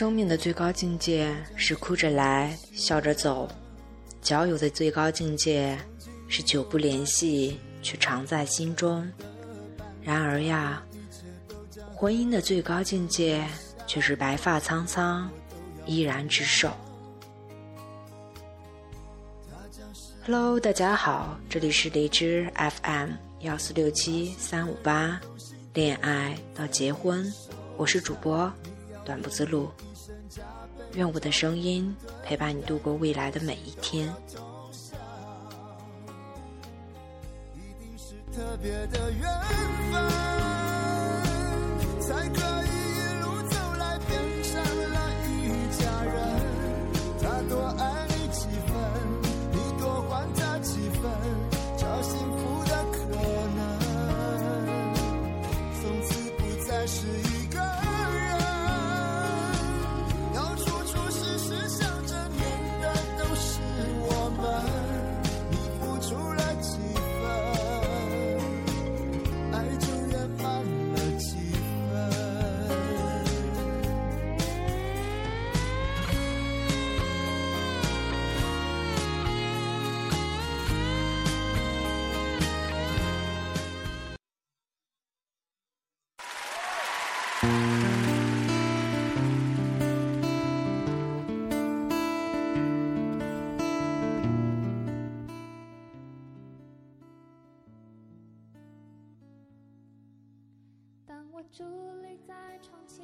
[0.00, 3.46] 生命的最高境界是哭着来，笑着走；
[4.22, 5.78] 交友的最高境界
[6.26, 9.06] 是久不联系，却常在心中。
[10.00, 10.82] 然而呀，
[11.94, 13.46] 婚姻的最高境界
[13.86, 15.30] 却是白发苍苍，
[15.84, 16.72] 依然执手。
[20.24, 23.10] Hello，大家好，这里是荔枝 FM
[23.40, 25.20] 幺四六七三五八，
[25.74, 27.30] 恋爱到结婚，
[27.76, 28.50] 我是主播。
[29.02, 29.68] 短不自路，
[30.94, 34.12] 愿我的声音陪伴你度过未来的每一天。
[38.32, 39.22] 特别的缘
[39.92, 40.10] 分，
[42.00, 42.59] 才可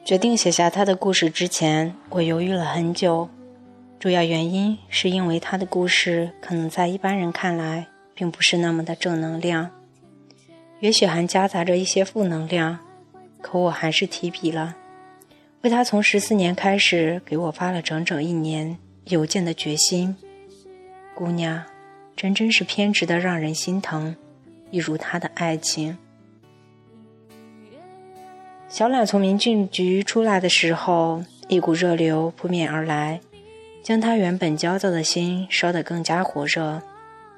[0.04, 3.28] 决定写下他的故事之前，我犹豫了很久。
[3.98, 9.70] 主要原因是因为他的故事可能在一般人看来并不是那么的正能量，
[10.80, 12.85] 也许还夹杂着一些负能量。
[13.46, 14.74] 可我还是提笔了，
[15.60, 20.16] 为他从十四年开始给我发了整整一年邮件的决心。
[21.14, 21.62] 姑娘，
[22.16, 24.16] 真真是偏执的让人心疼，
[24.72, 25.96] 一如他的爱情。
[28.68, 33.20] 小懒从民政局出来的时候，一股热流扑面而来，
[33.80, 36.82] 将他原本焦躁的心烧得更加火热。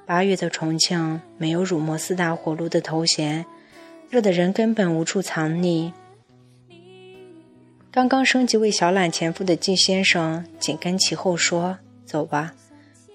[0.07, 3.45] 八月的重庆没有辱没四大火炉的头衔，
[4.09, 5.93] 热的人根本无处藏匿。
[7.91, 12.53] 刚刚升级为小懒前夫的季先生紧跟其后说：“走吧，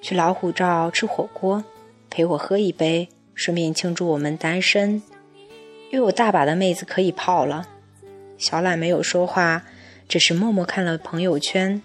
[0.01, 1.63] 去老虎灶吃火锅，
[2.09, 5.01] 陪我喝一杯，顺便庆祝我们单身，
[5.91, 7.67] 又有大把的妹子可以泡了。”
[8.35, 9.63] 小懒没有说话，
[10.09, 11.81] 只是默默看了朋友圈，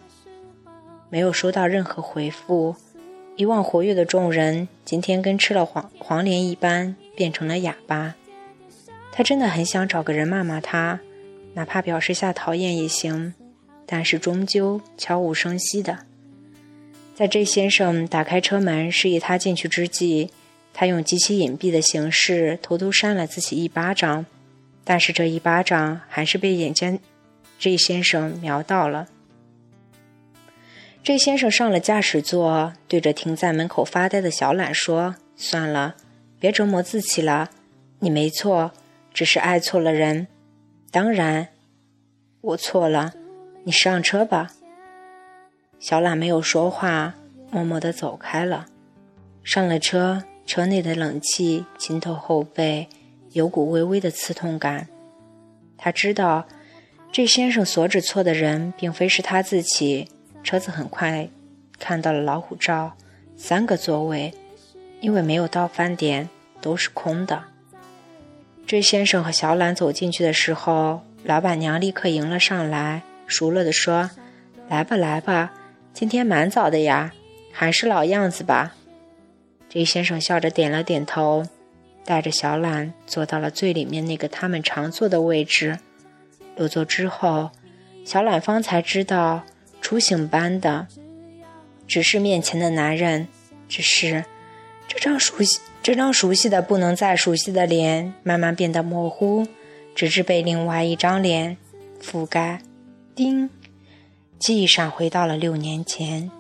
[1.11, 2.75] 没有收到任何回复。
[3.37, 8.15] 以往活跃的众人，今天跟吃了黄黄连一般，变成了哑巴。
[9.13, 10.99] 他真的很想找个人骂骂他，
[11.55, 13.35] 哪怕表示下讨厌也行，
[13.87, 16.01] 但是终究悄无声息的。
[17.15, 20.31] 在 J 先生打开车门示意他进去之际，
[20.73, 24.25] 他用极其隐蔽的形式偷偷扇了自己一巴掌。
[24.85, 27.01] 但是这一巴掌还是被眼尖
[27.59, 29.09] J 先生瞄到了。
[31.03, 35.97] 这先生上了驾驶座，对着停在门口发呆的小懒说：“算了，
[36.39, 37.51] 别折磨自己了。
[37.99, 38.73] 你没错，
[39.13, 40.29] 只是爱错了人。
[40.91, 41.49] 当然，
[42.41, 43.15] 我错了。
[43.65, 44.53] 你上车吧。”
[45.81, 47.15] 小懒没有说话，
[47.51, 48.67] 默默地走开了。
[49.45, 52.89] 上了车，车内的冷气浸透后背。
[53.33, 54.89] 有股微微的刺痛感，
[55.77, 56.47] 他知道
[57.13, 60.09] 这先生所指错的人并非是他自己。
[60.43, 61.29] 车子很快
[61.79, 62.97] 看到了老虎罩，
[63.37, 64.33] 三个座位，
[65.03, 66.31] 因为没有到饭点，
[66.63, 67.45] 都是空的。
[68.69, 74.11] 这先生和小懒走进去的时候，老板娘立刻迎了上来，熟络地说
[74.69, 75.55] ：“来吧，来吧，
[75.95, 77.11] 今天蛮早的呀，
[77.51, 78.75] 还是老样子吧。”
[79.71, 81.47] 这先生笑着点了点头。
[82.05, 85.79] 带着小懒坐到了最里面那个他们常坐的位置。
[86.57, 87.51] 落座之后，
[88.05, 89.45] 小懒方才知道，
[89.81, 90.87] 初醒般的，
[91.87, 93.29] 只是面前的男人，
[93.67, 94.25] 只是
[94.89, 99.47] 这张熟悉、这张熟悉的不能再熟悉的脸，慢慢变得模糊，
[99.95, 101.57] 直至被另外一张脸
[102.03, 102.61] 覆盖。
[103.15, 103.49] 叮，
[104.39, 106.31] 记忆闪回到了六年前。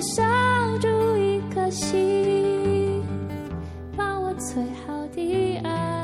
[0.00, 0.22] 烧
[0.80, 3.02] 住一颗心，
[3.96, 6.03] 把我最好的爱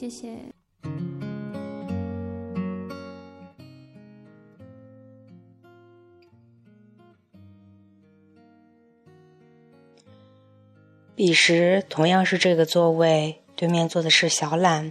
[0.00, 0.32] 谢谢。
[11.14, 14.90] 彼时同样是这个座位，对面坐的是小懒，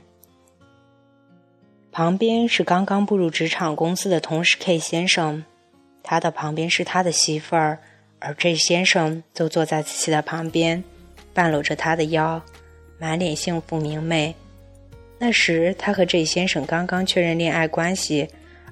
[1.91, 5.43] 旁边是刚刚步入职场公司的同事 K 先生，
[6.03, 7.79] 他的旁边是他的媳妇儿，
[8.19, 10.83] 而 J 先生就坐在自己的旁边，
[11.33, 12.39] 半搂着他的腰，
[12.99, 14.35] 满脸幸福明媚。
[15.19, 18.25] 那时他和 J 先生刚刚确认恋爱关系，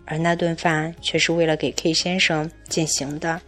[0.06, 3.40] 而那顿饭却是为了给 K 先生进行的。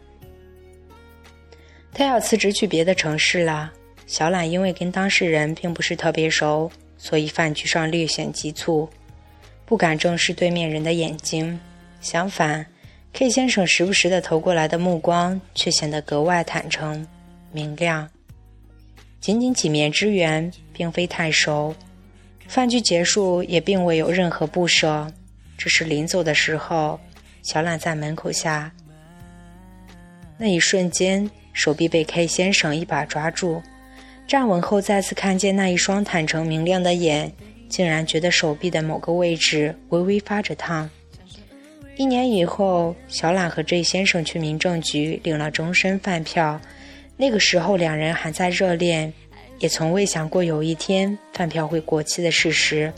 [1.93, 3.71] 他要辞职去别的城市了。
[4.05, 8.89] 小懒因为跟当事人并不是特别熟，所以饭局上略显急促，
[9.65, 11.59] 不敢正视对面人的眼睛。
[12.01, 12.65] 相反
[13.13, 17.07] ，K 先生时不时的投过来的目光却显得格外坦诚、
[17.51, 18.09] 明亮。
[19.21, 21.75] 仅仅几面之缘，并非太熟。
[22.49, 25.05] 饭局结束，也并未有任何不舍，
[25.55, 26.99] 只是临走的时候，
[27.43, 28.71] 小懒在门口下，
[30.35, 33.61] 那一瞬间，手臂被 K 先生一把抓住。
[34.27, 37.31] 站稳后，再次看见那一双坦诚明亮的眼，
[37.69, 40.89] 竟然觉得手臂的某个位置微微发着烫。
[41.97, 46.59] 一年以后，小懒和 J 先生去民政局领了终身饭票。
[47.15, 49.13] 那个时候，两人还在热恋，
[49.59, 52.91] 也从未想过有一天饭票会过期的事实。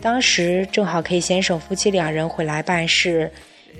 [0.00, 3.30] 当时正好 K 先生夫妻两人回来办事，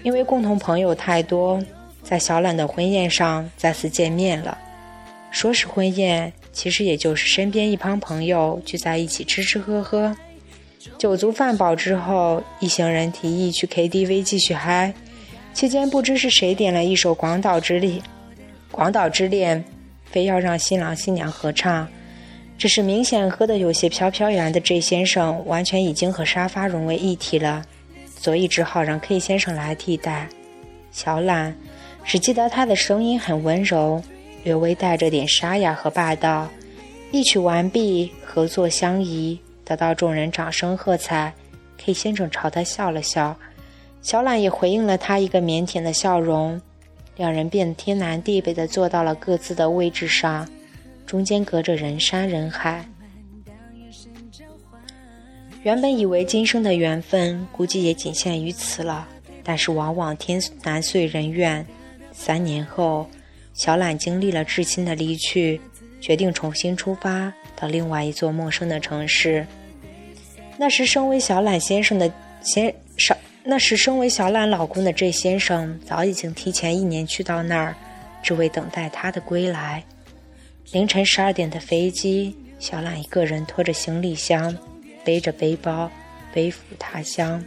[0.02, 1.62] 因为共同朋友太多，
[2.02, 4.56] 在小懒的婚宴上再次见面了。
[5.30, 6.32] 说是婚宴。
[6.54, 10.16] 其实也就是身边一帮朋友聚在一起吃吃喝喝，
[10.96, 14.94] 酒足饭饱之后，一行人提议去 KTV 继续嗨。
[15.52, 17.98] 期间不知是谁点了一首《广岛之恋》，
[18.70, 19.64] 《广岛之恋》
[20.14, 21.88] 非要让新郎新娘合唱，
[22.56, 27.64] 只是明显喝得有些飘飘然的 J 先生完全已经和沙发融为一体了，
[28.16, 30.28] 所以只好让 K 先生来替代。
[30.92, 31.52] 小懒
[32.04, 34.00] 只记得他的声音很温柔。
[34.44, 36.48] 略微带着点沙哑和霸道，
[37.10, 41.32] 一曲完毕，合作相宜，得到众人掌声喝彩。
[41.76, 43.36] K 先生朝他笑了笑，
[44.00, 46.60] 小懒也回应了他一个腼腆的笑容，
[47.16, 50.48] 两人便天南地北的坐到了各自的位置上，
[51.06, 52.84] 中间隔着人山人海。
[55.62, 59.08] 原本以为今生的缘分估计也仅限于此了，
[59.42, 61.64] 但是往往天难遂人愿，
[62.12, 63.08] 三年后。
[63.54, 65.60] 小懒经历了至亲的离去，
[66.00, 69.46] 决定重新出发到另外一座陌生的城市。
[70.58, 72.12] 那时，身为小懒先生的
[72.42, 77.76] 先少，那时身为小懒老公的 J 先生早已经提前一年去到那儿，
[78.22, 79.84] 只为等待他的归来。
[80.72, 84.56] 凌晨十二点的飞机，小懒一个人拖着行李箱，
[85.04, 85.90] 背着背包，
[86.32, 87.44] 背赴他乡。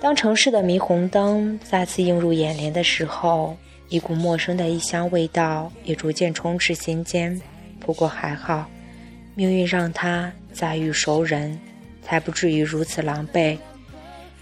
[0.00, 3.56] 当城市的霓虹灯再次映入眼帘的时候。
[3.90, 7.40] 一股陌生的异乡味道也逐渐充斥心间，
[7.78, 8.68] 不过还好，
[9.34, 11.56] 命运让他再遇熟人，
[12.04, 13.58] 才不至于如此狼狈。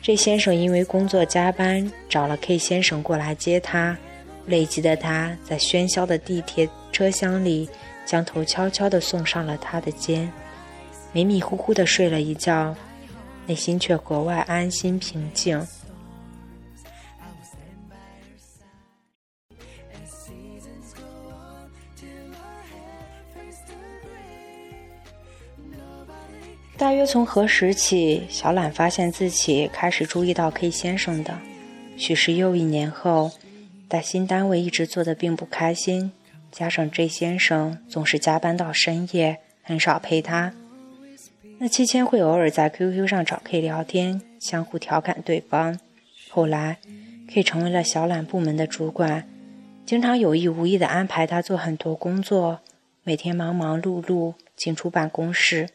[0.02, 3.96] 这先生因为工作加班，找了 K 先生过来接他。
[4.46, 7.68] 累极的他在喧嚣的地铁车厢里，
[8.04, 10.28] 将头悄悄地送上了他的肩，
[11.12, 12.74] 迷迷糊糊地睡了一觉，
[13.46, 15.64] 内心却格外安心平静。
[26.82, 31.38] 大约从何时起，小懒发现自己开始注意到 K 先生的。
[31.96, 33.30] 许是又一年后，
[33.88, 36.10] 在新单位一直做的并不开心，
[36.50, 40.52] 加上 J 先生总是加班到深夜，很少陪他。
[41.60, 45.78] 那期间会偶尔在 QQ 上找 K 聊天，相互调侃对方。
[46.30, 46.78] 后来
[47.28, 49.28] ，K 成为了小懒部门的主管，
[49.86, 52.58] 经常有意无意的安排他做很多工作，
[53.04, 55.68] 每天忙忙碌碌进出办公室。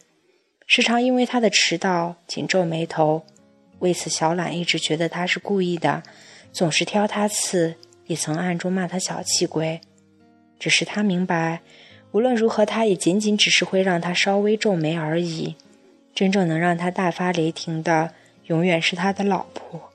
[0.68, 3.24] 时常因为他的迟到紧皱眉头，
[3.80, 6.04] 为此小懒一直觉得他是故意的，
[6.52, 9.80] 总是挑他刺，也曾暗中骂他小气鬼。
[10.60, 11.62] 只是他明白，
[12.12, 15.56] 无论如何，他也仅仅只是会让他稍微皱眉而已。
[16.14, 18.12] 真正能让他大发雷霆的，
[18.48, 19.90] 永远是他的老婆。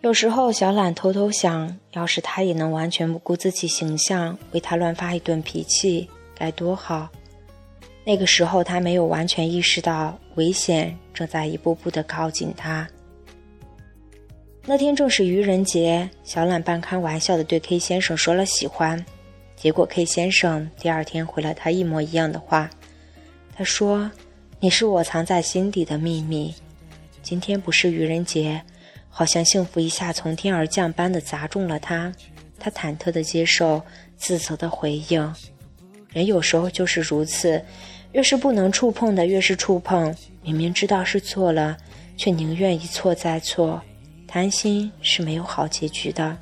[0.00, 7.10] 有时候，小懒偷偷想，要是他也能完全不顾自己形象，为他乱发一顿脾气，该多好。
[8.04, 12.86] 那个时候，他没有完全意识到危险正在一步步的靠近他。
[14.66, 19.04] 那天正是愚人节，小懒半开玩笑的对 K 先生说了喜欢，
[19.56, 22.70] 结果 K 先生第二天回了他一模一样的话。
[23.56, 24.10] 他说
[24.60, 26.54] ：“你是我藏在心底的秘密。”
[27.22, 28.60] 今天不是愚人节。
[29.16, 32.12] 好像幸福一下从天而降般的砸中了他，
[32.58, 33.80] 他忐忑的接受，
[34.16, 35.34] 自责的回应。
[36.08, 37.64] 人有时候就是如此，
[38.14, 40.14] 越是不能触碰的，越是触碰。
[40.40, 41.76] 明明知道是错了，
[42.16, 43.82] 却宁愿一错再错。
[44.28, 46.36] 贪心是没有好结局的。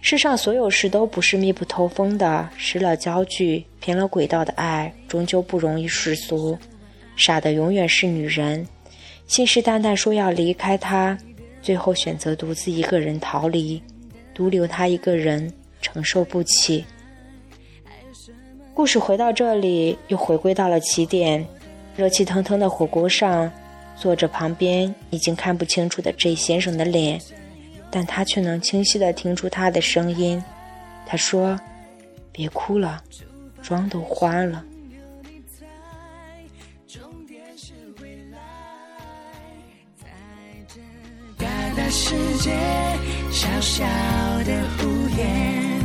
[0.00, 6.56] 世上所有事都不是密不透风的，失了焦距、偏了轨道的爱，终究不容易世俗。
[7.16, 8.66] 傻的永远是女人，
[9.26, 11.16] 信誓旦旦说要离开他。
[11.60, 13.82] 最后选择独自一个人逃离，
[14.32, 16.82] 独留他一个人承受不起。
[18.76, 21.42] 故事回到这里，又回归到了起点。
[21.96, 23.50] 热气腾腾的火锅上，
[23.96, 27.18] 坐着旁边已经看不清楚的 J 先生的脸，
[27.90, 30.44] 但他却能清晰地听出他的声音。
[31.06, 31.58] 他说
[32.30, 33.02] ：“别哭了，
[33.62, 34.62] 妆都花了。”
[41.88, 42.50] 世界
[43.30, 43.84] 小小
[44.44, 44.52] 的
[44.82, 45.80] 屋檐，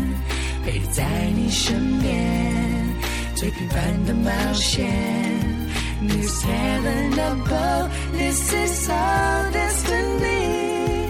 [0.65, 1.05] 陪在
[1.37, 2.80] 你身边，
[3.40, 4.86] 最平凡的冒险。
[6.02, 11.08] This heaven above, this is our destiny.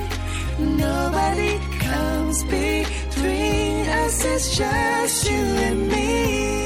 [0.59, 6.60] Nobody comes between us, it's just you and me.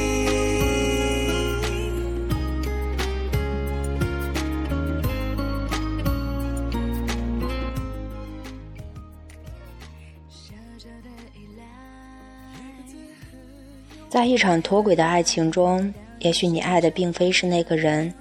[14.15, 18.13] 在一场脱轨的爱情中，也许你爱的并非是那个人，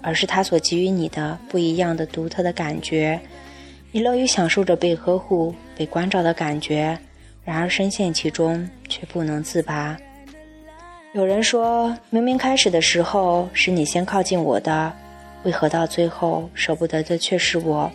[0.00, 3.20] 而是他所给予你的不一样的独特的感觉。
[3.90, 6.98] 你乐于享受着被呵护、被关照的感觉，
[7.44, 9.94] 然而深陷其中却不能自拔。
[11.12, 14.90] 有人说明明开始的时候是你先靠近我的，
[15.42, 17.92] 为何到最后舍不得的却是我？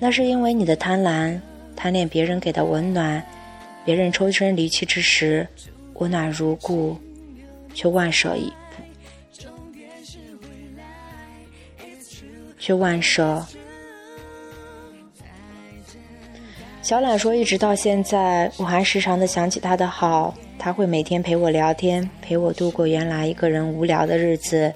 [0.00, 1.40] 那是因为你的贪婪，
[1.76, 3.24] 贪恋别人给的温暖，
[3.84, 5.46] 别人抽身离去之时。
[5.98, 6.96] 温暖如故，
[7.74, 8.82] 却万舍一步，
[12.58, 13.44] 却万舍。
[16.82, 20.34] 小懒说：“一直到现在，我还时常的想起他的好。
[20.58, 24.72] 他会每天陪我聊天，陪我度过原来一个人无聊的日子。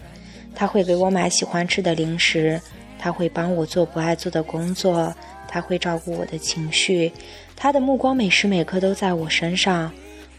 [0.55, 2.61] 他会给我买喜欢吃的零食，
[2.99, 5.15] 他会帮我做不爱做的工作，
[5.49, 7.11] 他会照顾我的情绪。
[7.57, 9.91] 他的目光每时每刻都在我身上。”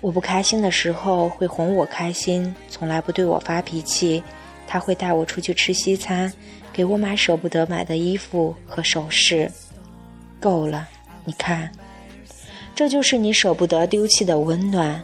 [0.04, 4.22] 我不开心的时候会哄我开心，从来不对我发脾气。
[4.68, 6.32] 他会带我出去吃西餐，
[6.74, 9.50] 给我买舍不得买的衣服和首饰。
[10.42, 10.90] 够了，
[11.24, 11.72] 你看，
[12.76, 15.02] 这就是你舍不得丢弃的温暖。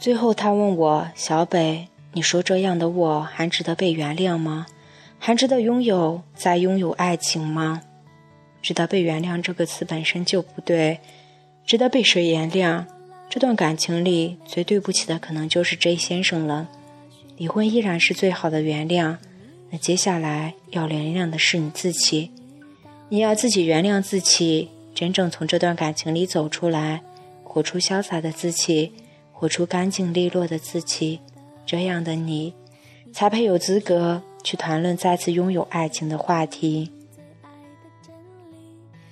[0.00, 4.64] 最后，他问我：“小北，你说这样的我还值得被原谅吗？
[5.18, 7.82] 还值得拥有再拥有爱情吗？”
[8.62, 11.00] 值得被原谅这个词本身就不对，
[11.66, 12.86] 值得被谁原谅？
[13.28, 16.66] 这段感情里最对不起的可能就是 J 先生了。
[17.36, 19.18] 离婚依然是最好的原谅。
[19.70, 22.30] 那接下来要原谅的是你自己，
[23.10, 27.02] 你要自己原谅自己，真正从这段感情里走出来，
[27.44, 28.92] 活出潇洒的自己。
[29.40, 31.18] 活出干净利落的自己，
[31.64, 32.52] 这样的你，
[33.10, 36.92] 才配有资格去谈论再次拥有爱情的话题。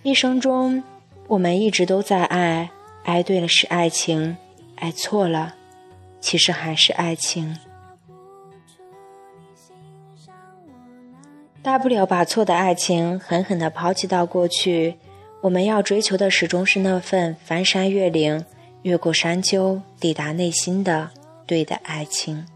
[0.02, 0.84] 一生中，
[1.28, 2.68] 我们一直都在爱，
[3.04, 4.36] 爱对了是爱情，
[4.76, 5.54] 爱错了，
[6.20, 7.56] 其实还是爱情。
[11.62, 14.96] 大不了把错的爱情狠狠地抛弃到过去，
[15.40, 18.44] 我们要追求的始终是那份翻山越岭、
[18.88, 21.10] 越过山丘、抵达内心的
[21.46, 22.46] 对的爱情。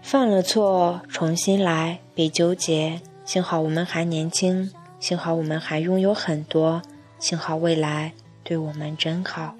[0.00, 3.02] 犯了错，重新来，别纠结。
[3.26, 6.80] 幸好我们还年轻，幸好我们还拥有很多，
[7.18, 9.54] 幸好未来对我们真好。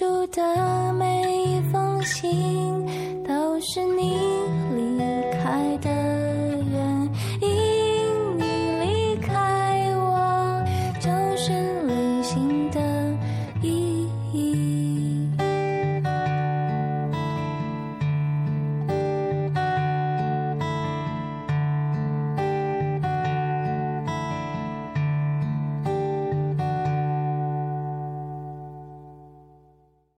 [0.00, 4.19] 出的每一封信，都是你。